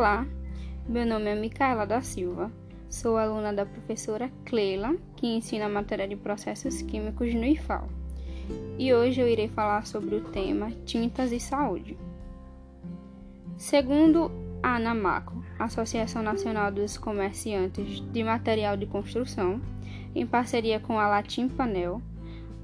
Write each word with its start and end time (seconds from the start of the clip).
Olá, 0.00 0.26
meu 0.88 1.04
nome 1.04 1.26
é 1.26 1.34
Micaela 1.34 1.86
da 1.86 2.00
Silva, 2.00 2.50
sou 2.88 3.18
aluna 3.18 3.52
da 3.52 3.66
professora 3.66 4.32
Cleila, 4.46 4.96
que 5.14 5.26
ensina 5.26 5.66
a 5.66 5.68
matéria 5.68 6.08
de 6.08 6.16
processos 6.16 6.80
químicos 6.80 7.34
no 7.34 7.44
IFAL. 7.44 7.86
E 8.78 8.94
hoje 8.94 9.20
eu 9.20 9.28
irei 9.28 9.46
falar 9.48 9.84
sobre 9.84 10.14
o 10.14 10.22
tema 10.22 10.70
tintas 10.86 11.32
e 11.32 11.38
saúde. 11.38 11.98
Segundo 13.58 14.32
a 14.62 14.76
ANAMACO, 14.76 15.44
Associação 15.58 16.22
Nacional 16.22 16.72
dos 16.72 16.96
Comerciantes 16.96 18.00
de 18.10 18.24
Material 18.24 18.78
de 18.78 18.86
Construção, 18.86 19.60
em 20.14 20.26
parceria 20.26 20.80
com 20.80 20.98
a 20.98 21.08
Latim 21.08 21.46
Panel, 21.46 22.00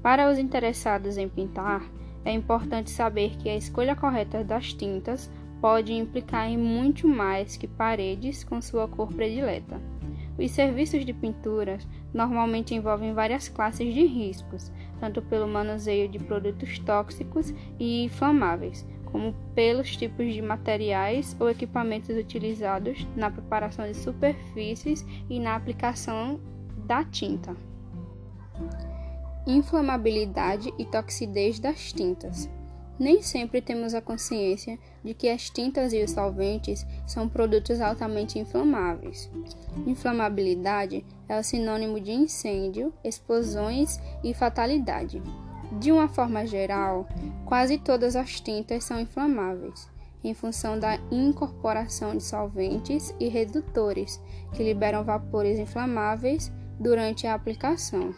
para 0.01 0.27
os 0.31 0.39
interessados 0.39 1.19
em 1.19 1.29
pintar, 1.29 1.87
é 2.25 2.31
importante 2.31 2.89
saber 2.89 3.37
que 3.37 3.47
a 3.47 3.55
escolha 3.55 3.95
correta 3.95 4.43
das 4.43 4.73
tintas 4.73 5.29
pode 5.67 5.91
implicar 5.91 6.49
em 6.49 6.57
muito 6.57 7.09
mais 7.09 7.57
que 7.57 7.67
paredes 7.67 8.41
com 8.41 8.61
sua 8.61 8.87
cor 8.87 9.11
predileta. 9.11 9.81
Os 10.39 10.51
serviços 10.51 11.05
de 11.05 11.11
pintura 11.11 11.77
normalmente 12.13 12.73
envolvem 12.73 13.13
várias 13.13 13.49
classes 13.49 13.93
de 13.93 14.05
riscos, 14.05 14.71
tanto 14.97 15.21
pelo 15.21 15.45
manuseio 15.45 16.07
de 16.07 16.19
produtos 16.19 16.79
tóxicos 16.79 17.53
e 17.77 18.05
inflamáveis, 18.05 18.87
como 19.11 19.35
pelos 19.53 19.93
tipos 19.97 20.33
de 20.33 20.41
materiais 20.41 21.35
ou 21.37 21.49
equipamentos 21.49 22.15
utilizados 22.15 23.05
na 23.13 23.29
preparação 23.29 23.85
de 23.91 23.97
superfícies 23.97 25.05
e 25.29 25.37
na 25.37 25.53
aplicação 25.53 26.39
da 26.85 27.03
tinta. 27.03 27.57
Inflamabilidade 29.45 30.73
e 30.79 30.85
toxidez 30.85 31.59
das 31.59 31.91
tintas. 31.91 32.49
Nem 32.99 33.21
sempre 33.21 33.61
temos 33.61 33.93
a 33.93 34.01
consciência 34.01 34.79
de 35.03 35.13
que 35.13 35.29
as 35.29 35.49
tintas 35.49 35.93
e 35.93 36.03
os 36.03 36.11
solventes 36.11 36.85
são 37.05 37.29
produtos 37.29 37.79
altamente 37.79 38.39
inflamáveis. 38.39 39.29
Inflamabilidade 39.85 41.05
é 41.29 41.39
o 41.39 41.43
sinônimo 41.43 42.01
de 42.01 42.11
incêndio, 42.11 42.91
explosões 43.03 43.99
e 44.23 44.33
fatalidade. 44.33 45.21
De 45.79 45.91
uma 45.91 46.07
forma 46.07 46.47
geral, 46.47 47.07
quase 47.45 47.77
todas 47.77 48.15
as 48.15 48.39
tintas 48.39 48.83
são 48.83 48.99
inflamáveis, 48.99 49.87
em 50.23 50.33
função 50.33 50.79
da 50.79 50.97
incorporação 51.11 52.15
de 52.15 52.23
solventes 52.23 53.13
e 53.19 53.27
redutores, 53.27 54.19
que 54.53 54.63
liberam 54.63 55.03
vapores 55.03 55.59
inflamáveis 55.59 56.51
durante 56.79 57.27
a 57.27 57.35
aplicação. 57.35 58.13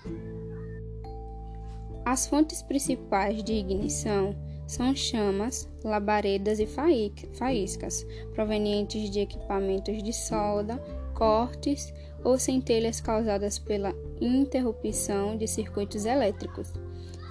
As 2.06 2.28
fontes 2.28 2.62
principais 2.62 3.44
de 3.44 3.54
ignição 3.54 4.36
são 4.70 4.96
chamas, 4.96 5.68
labaredas 5.84 6.60
e 6.60 6.68
faíscas, 6.68 8.06
provenientes 8.36 9.10
de 9.10 9.20
equipamentos 9.20 10.04
de 10.04 10.14
solda, 10.14 10.78
cortes 11.16 11.92
ou 12.24 12.38
centelhas 12.38 13.02
causadas 13.02 13.58
pela 13.58 13.96
interrupção 14.22 15.36
de 15.36 15.48
circuitos 15.48 16.06
elétricos. 16.06 16.72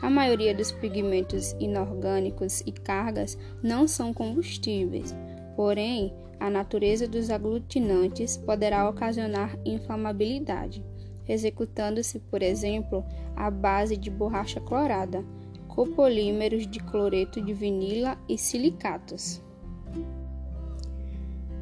A 0.02 0.10
maioria 0.10 0.52
dos 0.52 0.72
pigmentos 0.72 1.54
inorgânicos 1.60 2.60
e 2.66 2.72
cargas 2.72 3.38
não 3.62 3.86
são 3.86 4.12
combustíveis, 4.12 5.14
porém, 5.54 6.12
a 6.40 6.50
natureza 6.50 7.06
dos 7.06 7.30
aglutinantes 7.30 8.36
poderá 8.36 8.88
ocasionar 8.88 9.56
inflamabilidade, 9.64 10.84
executando-se, 11.28 12.18
por 12.18 12.42
exemplo, 12.42 13.04
à 13.36 13.48
base 13.48 13.96
de 13.96 14.10
borracha 14.10 14.60
clorada 14.60 15.24
copolímeros 15.68 16.66
de 16.66 16.80
cloreto 16.80 17.40
de 17.40 17.52
vinila 17.52 18.18
e 18.28 18.36
silicatos. 18.36 19.40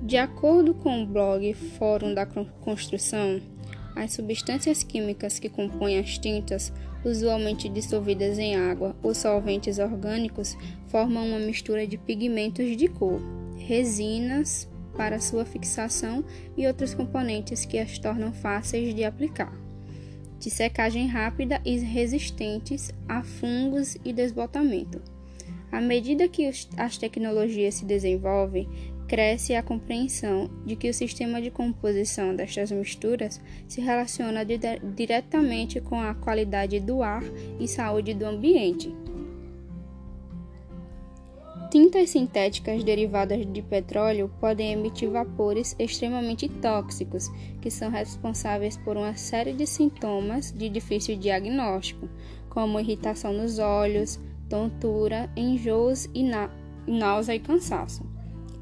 De 0.03 0.17
acordo 0.17 0.73
com 0.73 1.03
o 1.03 1.07
blog 1.07 1.53
Fórum 1.53 2.15
da 2.15 2.25
Construção, 2.25 3.41
as 3.95 4.13
substâncias 4.13 4.83
químicas 4.83 5.39
que 5.39 5.49
compõem 5.49 5.99
as 5.99 6.17
tintas, 6.17 6.73
usualmente 7.05 7.69
dissolvidas 7.69 8.39
em 8.39 8.57
água 8.57 8.95
ou 9.03 9.15
solventes 9.15 9.79
orgânicos, 9.79 10.57
formam 10.87 11.27
uma 11.27 11.39
mistura 11.39 11.87
de 11.87 11.99
pigmentos 11.99 12.77
de 12.77 12.89
cor, 12.89 13.21
resinas 13.59 14.69
para 14.97 15.21
sua 15.21 15.45
fixação 15.45 16.25
e 16.57 16.67
outros 16.67 16.95
componentes 16.95 17.65
que 17.65 17.79
as 17.79 17.99
tornam 17.99 18.33
fáceis 18.33 18.95
de 18.95 19.05
aplicar 19.05 19.66
de 20.47 20.51
secagem 20.51 21.09
rápida 21.09 21.61
e 21.65 21.77
resistentes 21.79 22.93
a 23.09 23.21
fungos 23.21 23.97
e 24.05 24.13
desbotamento. 24.13 25.03
À 25.73 25.81
medida 25.81 26.29
que 26.29 26.49
as 26.77 26.97
tecnologias 26.97 27.75
se 27.75 27.85
desenvolvem, 27.85 28.69
cresce 29.09 29.57
a 29.57 29.63
compreensão 29.63 30.49
de 30.65 30.77
que 30.77 30.89
o 30.89 30.95
sistema 30.95 31.43
de 31.43 31.51
composição 31.51 32.33
destas 32.33 32.71
misturas 32.71 33.41
se 33.67 33.81
relaciona 33.81 34.45
diretamente 34.95 35.81
com 35.81 36.01
a 36.01 36.15
qualidade 36.15 36.79
do 36.79 37.03
ar 37.03 37.25
e 37.59 37.67
saúde 37.67 38.15
do 38.15 38.25
ambiente. 38.25 38.95
Tintas 41.71 42.11
sintéticas 42.11 42.85
derivadas 42.85 43.45
de 43.45 43.61
petróleo 43.61 44.31
podem 44.41 44.73
emitir 44.73 45.11
vapores 45.11 45.75
extremamente 45.79 46.49
tóxicos, 46.49 47.29
que 47.61 47.71
são 47.71 47.91
responsáveis 47.91 48.77
por 48.77 48.97
uma 48.97 49.17
série 49.17 49.53
de 49.53 49.67
sintomas 49.67 50.53
de 50.53 50.69
difícil 50.69 51.17
diagnóstico, 51.17 52.09
como 52.49 52.79
irritação 52.79 53.33
nos 53.33 53.59
olhos, 53.59 54.21
tontura, 54.49 55.29
enjoos 55.37 56.09
e 56.15 56.25
náusea 56.87 57.35
e 57.35 57.41
cansaço. 57.41 58.07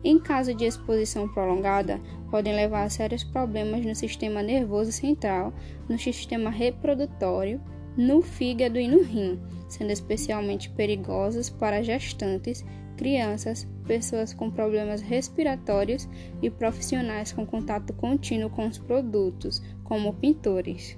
Em 0.03 0.19
caso 0.19 0.55
de 0.55 0.65
exposição 0.65 1.29
prolongada, 1.29 2.01
podem 2.31 2.55
levar 2.55 2.85
a 2.85 2.91
sérios 2.91 3.23
problemas 3.23 3.85
no 3.85 3.95
sistema 3.95 4.43
nervoso 4.43 4.93
central, 4.93 5.53
no 5.89 5.99
sistema 5.99 6.49
reprodutório, 6.49 7.61
no 7.97 8.23
fígado 8.23 8.79
e 8.79 8.89
no 8.89 9.03
rim, 9.03 9.39
sendo 9.69 9.93
especialmente 9.93 10.71
perigosos 10.71 11.49
para 11.49 11.83
gestantes 11.83 12.65
crianças, 12.95 13.67
pessoas 13.87 14.33
com 14.33 14.51
problemas 14.51 15.01
respiratórios 15.01 16.09
e 16.43 16.49
profissionais 16.51 17.33
com 17.33 17.47
contato 17.47 17.93
contínuo 17.93 18.51
com 18.51 18.67
os 18.67 18.79
produtos, 18.79 19.63
como 19.83 20.15
pintores. 20.15 20.97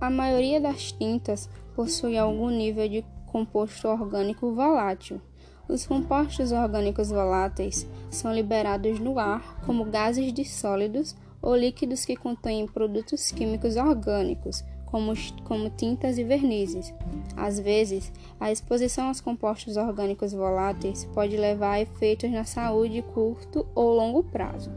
A 0.00 0.10
maioria 0.10 0.60
das 0.60 0.92
tintas 0.92 1.48
possui 1.74 2.18
algum 2.18 2.50
nível 2.50 2.88
de 2.88 3.04
composto 3.26 3.88
orgânico 3.88 4.52
volátil. 4.52 5.20
Os 5.68 5.86
compostos 5.86 6.52
orgânicos 6.52 7.10
voláteis 7.10 7.88
são 8.10 8.34
liberados 8.34 8.98
no 8.98 9.18
ar 9.18 9.60
como 9.64 9.84
gases 9.84 10.32
de 10.32 10.44
sólidos 10.44 11.16
ou 11.40 11.56
líquidos 11.56 12.04
que 12.04 12.16
contêm 12.16 12.66
produtos 12.66 13.30
químicos 13.30 13.76
orgânicos, 13.76 14.64
como, 14.92 15.14
como 15.44 15.70
tintas 15.70 16.18
e 16.18 16.22
vernizes. 16.22 16.92
Às 17.34 17.58
vezes, 17.58 18.12
a 18.38 18.52
exposição 18.52 19.08
aos 19.08 19.22
compostos 19.22 19.78
orgânicos 19.78 20.34
voláteis 20.34 21.08
pode 21.14 21.34
levar 21.34 21.72
a 21.72 21.80
efeitos 21.80 22.30
na 22.30 22.44
saúde 22.44 23.00
curto 23.14 23.66
ou 23.74 23.94
longo 23.94 24.22
prazo. 24.22 24.70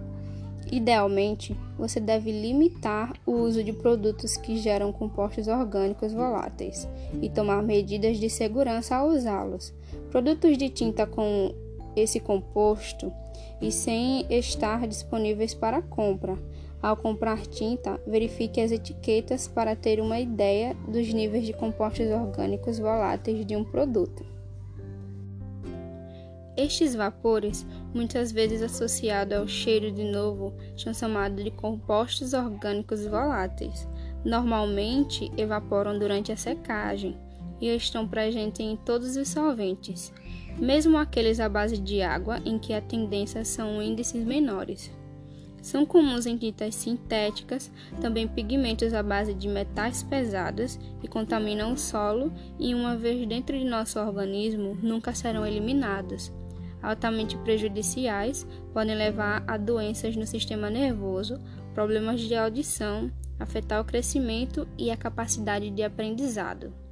Idealmente, 0.71 1.55
você 1.77 1.99
deve 1.99 2.31
limitar 2.31 3.13
o 3.25 3.33
uso 3.33 3.61
de 3.63 3.73
produtos 3.73 4.37
que 4.37 4.57
geram 4.57 4.91
compostos 4.91 5.47
orgânicos 5.47 6.13
voláteis 6.13 6.87
e 7.21 7.29
tomar 7.29 7.61
medidas 7.61 8.17
de 8.17 8.29
segurança 8.29 8.95
ao 8.95 9.09
usá-los. 9.09 9.73
Produtos 10.09 10.57
de 10.57 10.69
tinta 10.69 11.05
com 11.05 11.53
esse 11.95 12.19
composto 12.19 13.11
e 13.61 13.71
sem 13.71 14.25
estar 14.29 14.87
disponíveis 14.87 15.53
para 15.53 15.81
compra 15.81 16.37
ao 16.81 16.95
comprar 16.95 17.41
tinta, 17.47 17.99
verifique 18.05 18.61
as 18.61 18.71
etiquetas 18.71 19.47
para 19.47 19.75
ter 19.75 19.99
uma 19.99 20.19
ideia 20.19 20.75
dos 20.87 21.11
níveis 21.11 21.45
de 21.45 21.53
compostos 21.53 22.07
orgânicos 22.07 22.79
voláteis 22.79 23.45
de 23.45 23.55
um 23.55 23.63
produto. 23.63 24.25
Estes 26.57 26.95
vapores, 26.95 27.65
muitas 27.93 28.31
vezes 28.31 28.61
associados 28.61 29.37
ao 29.37 29.47
cheiro 29.47 29.91
de 29.91 30.05
novo, 30.05 30.53
são 30.77 30.93
chamados 30.93 31.43
de 31.43 31.51
compostos 31.51 32.33
orgânicos 32.33 33.05
voláteis. 33.05 33.87
Normalmente 34.23 35.29
evaporam 35.35 35.99
durante 35.99 36.31
a 36.31 36.37
secagem 36.37 37.17
e 37.59 37.67
estão 37.67 38.07
presentes 38.07 38.61
em 38.61 38.77
todos 38.77 39.17
os 39.17 39.27
solventes, 39.27 40.13
mesmo 40.57 40.97
aqueles 40.97 41.41
à 41.41 41.49
base 41.49 41.77
de 41.77 42.01
água 42.01 42.39
em 42.45 42.57
que 42.57 42.73
a 42.73 42.81
tendência 42.81 43.43
são 43.43 43.81
índices 43.81 44.23
menores. 44.23 44.91
São 45.65 45.83
comuns 45.83 46.27
em 46.27 46.37
tintas 46.37 46.75
sintéticas, 46.75 47.71
também 47.99 48.27
pigmentos 48.27 48.93
à 48.93 49.01
base 49.01 49.33
de 49.33 49.47
metais 49.47 50.03
pesados 50.03 50.77
que 51.01 51.07
contaminam 51.07 51.73
o 51.73 51.77
solo 51.77 52.31
e, 52.59 52.75
uma 52.75 52.95
vez 52.95 53.27
dentro 53.27 53.57
de 53.57 53.65
nosso 53.65 53.99
organismo, 53.99 54.77
nunca 54.79 55.11
serão 55.15 55.43
eliminados. 55.43 56.31
Altamente 56.83 57.35
prejudiciais, 57.39 58.45
podem 58.75 58.93
levar 58.95 59.43
a 59.47 59.57
doenças 59.57 60.15
no 60.15 60.27
sistema 60.27 60.69
nervoso, 60.69 61.41
problemas 61.73 62.21
de 62.21 62.35
audição, 62.35 63.11
afetar 63.39 63.81
o 63.81 63.85
crescimento 63.85 64.67
e 64.77 64.91
a 64.91 64.95
capacidade 64.95 65.71
de 65.71 65.81
aprendizado. 65.81 66.84